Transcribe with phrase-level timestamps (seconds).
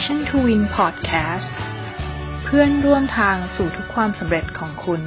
[0.00, 1.54] Passion to Win Podcast
[2.44, 5.00] เพื่อนร่วมทางสู่ทุกความสำเร็จของคุณ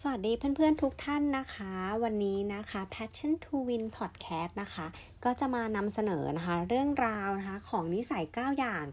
[0.00, 4.86] สวัสดีเพื่อนๆทุกท่านนะคะ วันนี้นะคะ Passion to Win Podcast นะคะ
[5.24, 8.84] ก็จะมานำเสนอนะคะ เรื่องราวนะคะของนิสัย 9 อย่าง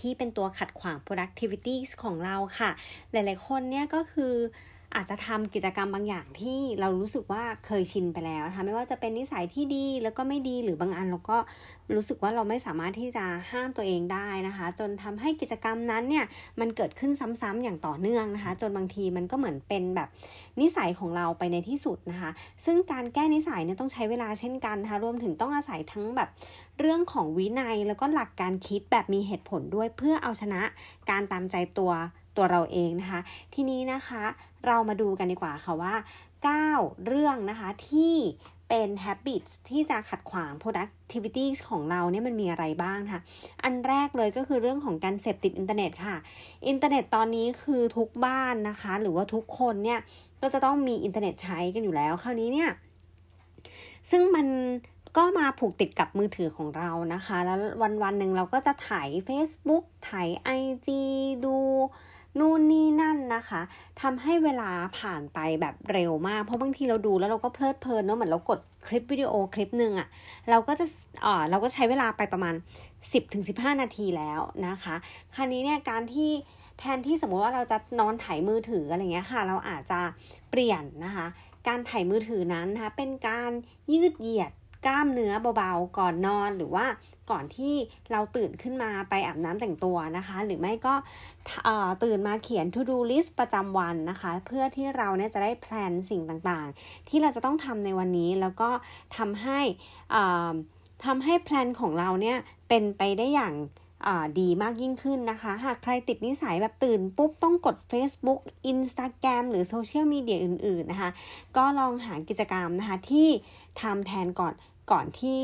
[0.00, 2.70] ที่เป็นตัวขัดขวาง productivity ของเราค่ะ
[3.12, 4.34] หลายๆคนเนี่ยก็คือ
[4.96, 11.38] อาจจะทำกิจกรรมบางอย่างที่เรารู้สึกว่าเคยชินไปแล้วนะคะไม่ว่าจะเป็นนิสัยที่ดีแล้วก็ไม่ดีหรือบางอันเราก็
[11.94, 16.24] รู้สึกว่าเราไม่สามารถที่จะห้ามตัวเองได้นะคะ จนทำให้กิจกรรมนั้นเนี่ย
[16.60, 20.08] มันเกิดขึ้นซ้ำๆอย่างต่อเนื่องนะคะ จนบางทีมันก็เหมือนเป็นแบบ
[20.60, 22.30] นิสัยของเราไปในที่สุดนะคะ
[22.64, 26.28] ซึ่งการแก้นิสัยเนี่ยต้องใช้เวลาเช่นกันนะคะรวมถึงต้องอาศัยทั้งแบบ
[26.80, 30.62] เรื่องของวินัยแล้วก็หลักการคิดแบบมีเหตุผลด้วยเพื่อเอาชนะ
[31.10, 31.92] การตามใจตัว
[32.36, 33.20] ตัวเราเองนะคะ
[33.54, 34.22] ทีนี้นะคะ
[34.66, 35.94] เรามาดูกันดีกว่าค่ะว่า
[36.50, 38.14] 9 เรื่องนะคะที่
[38.68, 43.20] เป็น habits ที่จะขัดขวาง productivity ของเราเนี่ยมันมีอะไรบ้างคะ
[43.64, 46.16] อันแรกเลยก็คือเรื่องของการเสพติดอินเทอร์เน็ตค่ะ
[46.68, 50.00] อินเทอร์เน็ตตอนนี้คือทุกบ้านนะคะ หรือว่าทุกคนเนี่ย
[50.40, 52.70] ก็จะต้องมีอินเทอร์เน็ตใช้กันอยู่แล้ว คราวนี้เนี่ย
[54.10, 54.46] ซึ่งมัน
[55.16, 60.28] ก็มาผูกติดกับมือถือของเรานะคะ แล้ววันวันหนึ่งเราก็จะถ่าย Facebook ถ่าย
[60.60, 60.88] IG
[61.44, 61.56] ดู
[62.38, 63.60] นู่นนี่นั่นนะคะ
[64.00, 70.08] ทำให้เวลาผ่านไปแบบเร็วมาก เพราะบางทีเราดูแล้วเราก็เพลิดเพลินเนาะเหมือนเรากดคลิปวิดีโอคลิปหนึ่งอะ
[70.50, 70.86] เราก็จะ
[71.24, 72.54] อ่าเราก็ใช้เวลาไปประมาณ
[73.18, 74.94] 10-15 นาทีแล้วนะคะ
[75.34, 76.30] คราวนี้เนี่ยการที่
[76.78, 80.00] แทนที่สมมติว่าเราจะนอนถ่ายมือถืออะไรเงี้ยค่ะ เราอาจจะ
[80.50, 81.26] เปลี่ยนนะคะ
[81.68, 83.50] การถ่ายมือถือนั้นนะคะเป็นการ
[83.92, 84.52] ยืดเหยียด
[84.86, 86.86] กล้ามเนื้อเบาๆ ก่อนนอนหรือว่า
[87.30, 87.74] ก่อนที่
[88.12, 90.94] เราตื่นขึ้นมาไปอาบน้ำแต่งตัวนะคะ หรือไม่ก็
[92.02, 98.70] ตื่นมาเขียน to do list ประจำวันนะคะ เพื่อที่เราเนี่ยจะได้แพลนสิ่งต่างๆ ที่เราจะต้องทำในวันนี้แล้วก็
[99.16, 99.60] ทำให้
[101.04, 102.38] ทำให้แพลนของเราเนี่ย
[102.68, 103.54] เป็นไปได้อย่าง
[104.40, 108.40] ดีมากยิ่งขึ้นนะคะ หากใครติดนิสัยแบบตื่นปุ๊บ ต้องกด Facebook
[108.70, 111.10] Instagram หรือโซเชียลมีเดียอื่น ๆ นะคะ
[111.56, 113.28] ก็ลองหากิจกรรมนะคะ ที่
[113.80, 114.54] ทำแทนก่อน
[114.92, 115.38] ก่อนที่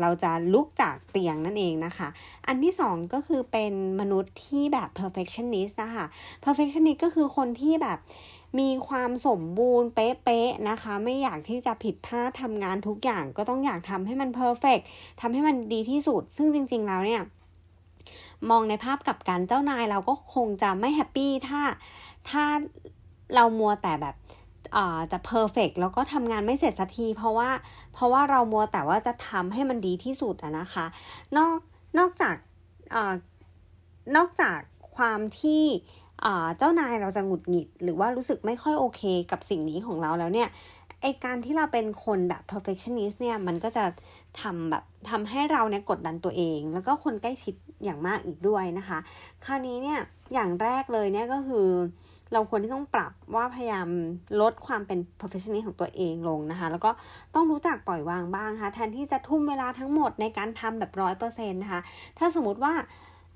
[0.00, 2.08] เราจะลุกจากเตียงนั่นเองนะคะ
[2.46, 6.04] อันที่สองก็คือเป็นมนุษย์ที่แบบ perfectionist นะคะ
[6.44, 7.98] perfectionist ก็คือคนที่แบบ
[8.58, 14.82] มีความสมบูรณ์เป๊ะๆนะคะ ไม่อยากที่จะผิดพลาดทำงานทุกอย่างก็ต้องอยากทำให้มัน perfect
[15.20, 17.22] ทำให้มันดีที่สุด ซึ่งจริง ๆ แล้วเนี่ย
[18.50, 21.62] มองในภาพกับการเจ้านายเราก็คงจะไม่แฮปปี้ถ้า
[22.30, 22.44] ถ้า
[23.34, 24.16] เรามัวแต่แบบ
[25.12, 27.50] จะเพอร์เฟกแล้วก็ทำงานไม่เสร็จสักที เพราะว่า
[27.94, 30.86] เพราะว่าเรามัวแต่ว่าจะทำให้มันดีที่สุดนะคะ
[31.36, 31.58] นอก
[31.98, 32.36] นอกจาก
[32.94, 32.96] อ
[34.16, 34.58] นอกจาก
[34.96, 35.64] ความที่
[36.58, 40.48] เจ้านายเราจะหงุดหงิด หรือว่ารู้สึกไม่ค่อยโอเคกับสิ่งนี้ของเราแล้วเนี่ย
[41.02, 43.84] ไอการที่เราเป็นคนแบบ perfectionist เนี่ยมันก็จะ
[44.40, 48.98] ทำแบบทำให้เราเนี่ยกดดันตัวเอง แล้วก็คนใกล้ชิดอย่างมากอีกด้วยนะคะ
[49.44, 49.98] คราวนี้เนี่ย
[50.34, 51.68] อย่างแรกเลยเนี่ยก็คือ
[52.32, 53.88] เราควรที่ต้องปรับว่าพยายาม
[54.40, 56.90] ลดความเป็น perfectionist ของตัวเองลงนะคะ แล้วก็
[57.34, 61.80] ต้องรู้จักปล่อยวางบ้างนะคะแทนที่จะทุ่มเวลาทั้งหมดในการทำแบบร้อยเปอร์เซ็นต์นะคะ
[62.18, 62.74] ถ้าสมมติว่า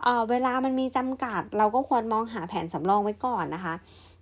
[0.02, 3.74] เเวลามันมีจำกัด เราก็ควรมองหาแผนสำรองไว้ก่อนนะคะ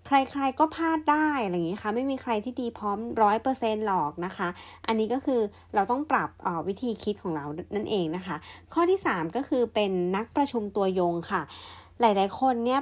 [0.06, 4.48] ใครๆก็พลาดได้อะไรอย่างนี้ค่ะ ไม่มีใครที่ดีพร้อมร้อยเปอร์เซ็นต์หรอกนะคะ
[4.86, 5.40] อันนี้ก็คือ
[5.74, 6.30] เราต้องปรับ
[6.68, 8.36] วิธีคิดของเรานั่นเองนะคะ
[8.72, 11.42] ข้อที่ 3 ก็คือเป็นนักประชุมตัวยงค่ะ
[12.02, 12.80] หลาย ๆ คนเนี่ย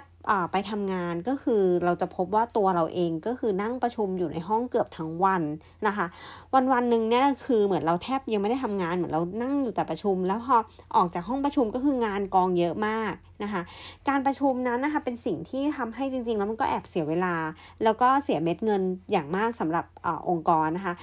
[0.52, 5.42] ไปทำงานก็คือเราจะพบว่าตัวเราเองก็คือนั่งประชุมอยู่ในห้องเกือบทั้งวัน
[5.86, 6.06] นะคะ
[6.54, 10.56] วันวันหนึ่งเนี่ยคือเหมือนเราแทบยังไม่ได้ทำงานเหมือนเรานั่งอยู่แต่ประชุม แล้วพอ
[10.96, 13.62] ออกจากห้องประชุมก็คืองานกองเยอะมากนะคะ
[14.08, 17.34] การประชุมนั้นนะคะเป็นสิ่งที่ทำให้จริง ๆ แล้วมันก็แอบเสียเวลา
[17.82, 18.82] แล้วก็เสียเม็ดเงิน
[19.12, 20.94] อย่างมากสำหรับอองค์กรนะคะ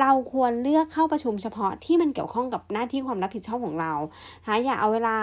[0.00, 3.92] เราควรเลือกเข้าประชุมเฉพาะที่มันเกี่ยวข้องกับหน้าที่ความรับผิดชอบของเรา
[4.42, 5.16] นะคะอย่าเอาเวลา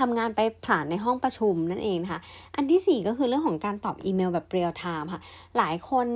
[0.00, 2.20] ทำงานไปผลาญในห้องประชุมนั่นเองนะคะ
[2.56, 5.20] อันที่ 4 ก็คือเรื่องของการตอบอีเมลแบบเรียลไทม์ค่ะ
[5.56, 6.08] หลายคน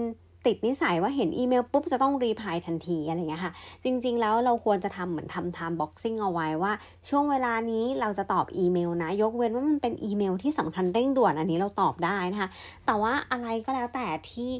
[0.49, 3.52] ติดนิสัยว่าเห็นอีเมลปุ๊บจะต้อง reply ทันทีอะไรเงี้ยค่ะ
[3.84, 6.73] จริง ๆ แล้วเราควรจะทำเหมือนทำ time boxing เอาไว้ว่า
[7.08, 12.49] ช่วงเวลานี้เราจะตอบอีเมลนะ ยกเว้นว่ามันเป็นอีเมลที่สำคัญเร่งด่วนอันนี้เราตอบได้นะคะ
[12.87, 14.52] แต่ว่าอะไรก็แล้วแต่ที่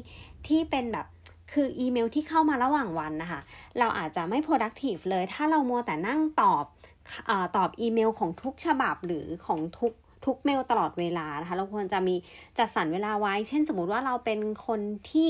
[0.47, 1.05] ที่เป็นแบบ
[1.53, 3.41] คืออีเมลที่เข้ามาระหว่างวันนะคะ
[3.79, 6.63] เราอาจจะไม่ productive เลย ถ้าเรามัวแต่นั่งตอบ
[7.55, 9.93] ตอบอีเมลของทุกฉบับหรือของทุก
[10.25, 12.15] ทุกเมลตลอดเวลานะคะ เราควรจะมี
[12.57, 14.79] จัดสรรเวลาไว้ เช่นสมมติว่าเราเป็นคน
[15.11, 15.27] ที่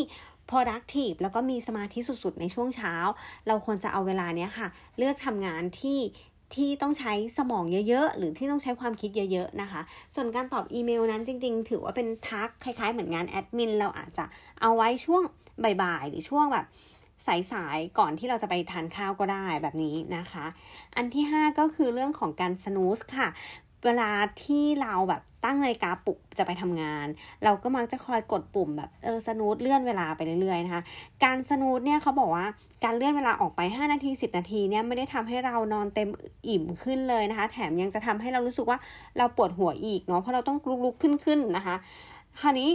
[0.50, 2.96] productive แล้วก็มีสมาธิสุดๆ ในช่วงเช้า
[3.48, 4.68] เราควรจะเอาเวลาเนี้ยค่ะ
[4.98, 6.00] เลือกทำงานที่
[6.56, 9.82] ที่ต้องใช้สมองเยอะๆ หรือที่ต้องใช้ความคิดเยอะๆ นะคะ
[10.16, 14.26] ส่วนการตอบอีเมลนั้นจริงๆ ถือว่าเป็นทักคล้ายๆ เหมือนงานแอดมิน เราอาจจะ
[14.62, 15.22] เอาไว้ช่วง
[15.64, 16.66] บ่ายๆ หรือช่วงแบบ
[17.28, 20.46] สายๆ ก่อนที่เราจะไปทานข้าวก็ได้แบบนี้นะคะ
[20.96, 23.28] อันที่ 5 ก็คือเรื่องของการสนูสค่ะ
[23.86, 24.10] เวลา
[24.44, 27.08] ที่เราแบบตั้งนาฬิกาปลุกจะไปทำงาน
[27.44, 30.84] เราก็มักจะคอยกดปุ่มแบบเออสนูตเลื่อนเวลาไปเรื่อยๆนะคะ
[31.24, 32.46] การสนูตเนี่ยเขาบอกว่า
[32.84, 36.10] การเลื่อนเวลาออกไป 5 นาที 10 นาทีเนี่ยไม่ได้ทำให้เรานอนเต็ม
[36.48, 38.78] อิ่มขึ้นเลยนะคะ แถมยังจะทำให้เรารู้สึกว่า
[39.18, 41.76] เราปวดหัวอีกเนาะเพราะเราต้องลุกๆขึ้นๆนะคะ
[42.42, 42.72] คราวนี้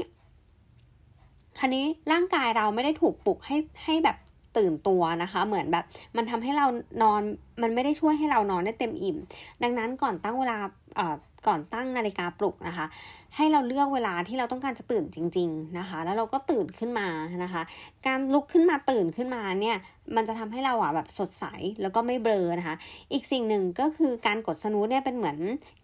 [1.58, 4.16] คราวนี้ร่างกายเราไม่ได้ถูกปลุกให้ให้แบบ
[4.58, 5.84] ตื่นตัวนะคะ เหมือนแบบ
[6.16, 6.66] มันทำให้เรา
[7.02, 7.22] นอน
[7.62, 9.16] มันไม่ได้ช่วยให้เรานอนได้เต็มอิ่ม
[9.62, 10.58] ดังนั้นก่อนตั้งเวลา
[11.46, 12.86] ก่อนตั้งนาฬิกาปลุกนะคะ
[13.36, 17.08] ให้เราเลือกเวลาที่เราต้องการจะตื่นจริง ๆนะคะ แล้วเราก็ตื่นขึ้นมา
[17.44, 17.62] นะคะ
[18.06, 19.76] การลุกขึ้นมาตื่นขึ้นมาเนี่ย
[20.16, 21.44] มันจะทำให้เราอะแบบสดใส
[21.82, 22.76] แล้วก็ไม่เบลอนะคะ
[23.12, 25.38] อีกสิ่งหนึ่งก็คือการกดสนูตเนี่ยเป็นเหมือน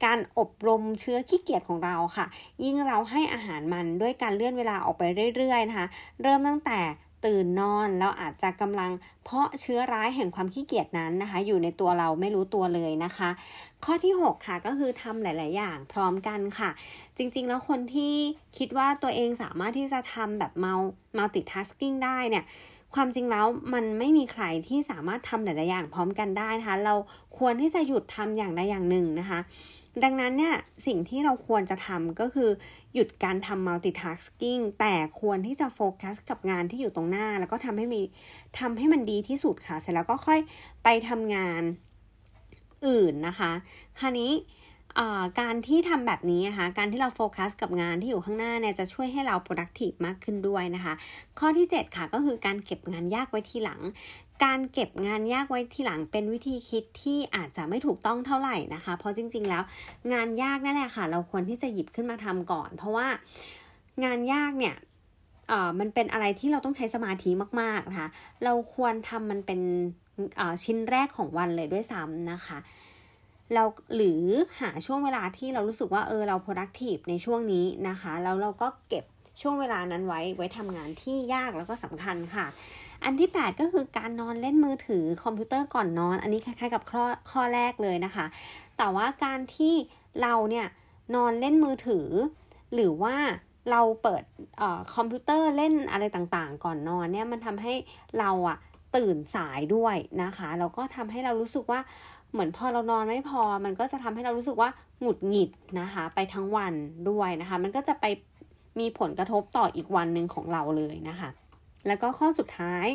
[0.04, 2.26] การอบรมเชื้อขี้เกียจของเราค่ะ
[2.64, 5.02] ยิ่งเราให้อาหารมันด้วยการเลื่อนเวลาออกไป
[5.36, 5.86] เรื่อยๆนะคะ
[6.22, 6.78] เริ่มตั้งแต่
[7.26, 8.90] ตื่นนอนเราอาจจะกำลัง
[9.24, 13.30] เพาะเชื้อร้ายแห่งความขี้เกียจนั้นนะคะ อยู่ในตัวเราไม่รู้ตัวเลยนะคะ
[13.84, 16.70] ข้อที่ 6 ค่ะก็คือทำหลาย ๆ อย่างพร้อมกันค่ะ
[17.16, 18.14] จริง ๆ แล้วคนที่
[18.58, 20.74] คิดว่าตัวเองสามารถที่จะทำแบบเมา
[21.14, 22.44] multitasking ได้เนี่ย
[22.94, 26.94] ความจริงแล้วมันไม่มีใครที่สามารถทำหลายๆอย่างพร้อมกันได้นะคะ เรา
[27.38, 29.41] ควรที่จะหยุดทำอย่างใดอย่างหนึ่งนะคะ
[30.05, 30.55] ดังนั้นเนี่ย
[30.87, 32.50] สิ่งที่เราควรจะทำก็คือ
[32.94, 38.02] หยุดการทำ multitasking แต่ควรที่จะโฟกัสกับงานที่อยู่ตรงหน้า แล้วก็ทำให้มี
[38.61, 40.41] ทำให้มันดีที่สุดค่ะ เสร็จแล้วก็ค่อย
[40.85, 41.62] ไปทำงาน
[42.87, 43.52] อื่นนะคะ
[43.99, 44.32] คราวนี้
[45.41, 50.94] การที่ทำแบบนี้นะคะการที่เราโฟกัสกับงานที่อยู่ข้างหน้าเนี่ยจะช่วยให้เรา productive มากขึ้นด้วยนะคะ
[51.38, 53.81] ข้อที่ 7 ค่ะก็คือการเก็บงานยากไว้ทีหลัง
[54.44, 59.62] การเก็บงานยากไว้ทีหลังเป็นวิธีคิดที่อาจจะไม่ถูกต้องเท่าไหร่นะคะ เพราะจริง ๆ แล้ว
[60.12, 63.08] งานยากนั่นแหละค่ะ เราควรที่จะหยิบขึ้นมาทำก่อน เพราะว่า
[64.05, 64.75] งานยากเนี่ย
[65.81, 67.31] มันเป็นอะไรที่เราต้องใช้สมาธิ
[67.61, 68.08] มากๆนะคะ
[68.44, 69.61] เราควรทำมันเป็น
[70.64, 72.58] ชิ้นแรกของวันเลยด้วยซ้ำนะคะ
[73.55, 73.64] เรา
[73.96, 74.25] หรือ
[74.61, 79.05] หาช่วงเวลาที่เรารู้สึกว่าเออเรา productive ในช่วงนี้นะคะ แล้วเราก็เก็บ
[79.43, 82.46] ช่วงเวลานั้นไว้ไว้ทำงานที่ยากแล้วก็สำคัญค่ะ
[83.05, 88.26] อันที่ 8 ก็คือการนอนเล่นมือถือคอมพิวเตอร์ก่อนนอน อันนี้คล้ายๆกับข้อข้อแรกเลยนะคะ
[88.79, 89.75] แต่ว่าการที่
[90.23, 90.67] เราเนี่ย
[91.14, 92.08] นอนเล่นมือถือ
[92.75, 93.17] หรือว่า
[93.70, 94.23] เราเปิด
[94.61, 94.62] อ
[94.94, 97.75] คอมพิวเตอร์เล่นอะไรต่างๆ ก่อนนอนเนี่ยมันทำให้
[98.20, 98.58] เราอะ
[98.96, 101.81] ตื่นสายด้วยนะคะแล้วก็ทำให้เรารู้สึกว่า
[102.34, 104.69] เหมือนพอเรานอนไม่พอ มันก็จะทำให้เรารู้สึกว่า
[105.00, 105.50] หงุดหงิด
[105.81, 106.75] นะคะ ไปทั้งวัน
[107.08, 108.04] ด้วยนะคะ มันก็จะไป
[108.81, 111.28] มีผลกระทบต่ออีกวันหนึ่งของเราเลยนะคะ
[111.86, 112.86] แล้วก็ข้อสุดท้าย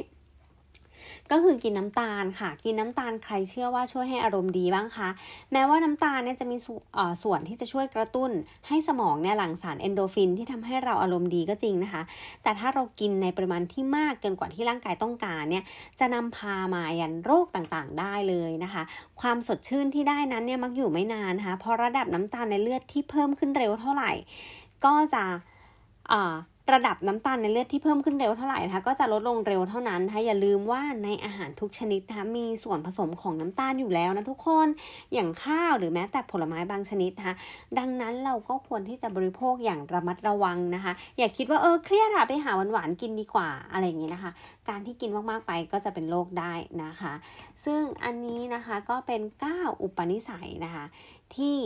[1.32, 5.10] ก็คือกินน้ำตาลค่ะ กินน้ำตาลใครเชื่อว่าช่วยให้อารมณ์ดีบ้างคะ
[5.52, 6.58] แม้ว่าน้ำตาลเนี่ยจะมี
[7.24, 8.32] ส่วนที่จะช่วยกระตุ้น
[8.68, 12.02] ให้สมองเนี่ยหลั่งสารเอนโดฟินที่ทำให้เราอารมณ์ดีก็จริงนะคะ
[12.44, 15.64] แต่ถ้าเรากินในปริมาณที่มากเกินกว่าที่ร่างกายต้องการเนี่ย
[16.00, 18.84] จะนำพามายันโรคต่างๆ ได้เลยนะคะ
[19.22, 24.12] ความสดชื่นที่ได้นั้นเนี่ยมักอยู่ไม่นานนะคะเพราะระดับน้ำตาลในเลือดที่เพิ่มขึ้นเร็วเท่าไหร่
[24.86, 25.24] ก็จะ
[26.74, 34.68] ระดับน้ำตาลในเลือดที่เพิ่มขึ้นเร็วเท่าไหร่นะคะก็จะลดลงเร็วเท่านั้นนะคะอย่าลืมว่าในอาหารทุกชนิดนะคะมีส่วนผสมของน้ำตาลอยู่แล้วนะทุกคน
[35.14, 37.36] อย่างข้าวหรือแม้แต่ผลไม้บางชนิดนะคะ
[37.78, 44.32] ดังนั้นเราก็ควรที่จะบริโภคอย่างระมัดระวังนะคะ อย่าคิดว่าเออเครียดอะไปหาหวานๆกินดีกว่าอะไรอย่างนี้นะคะ
[44.70, 46.54] การที่กินมากๆไปก็จะเป็นโรคได้
[46.84, 47.14] นะคะ
[47.66, 50.86] ซึ่งอันนี้นะคะก็เป็น9อุปนิสัยนะคะ
[51.38, 51.58] ที่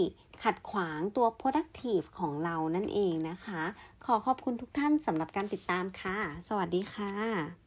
[0.44, 3.62] ขัดขวางตัว productive ของเรานั่นเองนะคะ
[4.05, 6.17] ขอขอบคุณทุกท่านสำหรับการติดตามค่ะ
[6.48, 7.62] สวัสดีค่ะ